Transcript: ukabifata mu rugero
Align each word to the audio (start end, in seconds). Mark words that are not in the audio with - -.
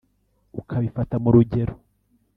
ukabifata 0.59 1.15
mu 1.23 1.29
rugero 1.35 1.73